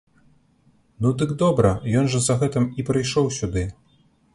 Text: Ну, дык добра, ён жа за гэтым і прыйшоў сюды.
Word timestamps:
Ну, 1.05 1.11
дык 1.21 1.35
добра, 1.43 1.75
ён 2.01 2.11
жа 2.15 2.19
за 2.29 2.41
гэтым 2.43 2.69
і 2.79 2.91
прыйшоў 2.93 3.33
сюды. 3.41 3.71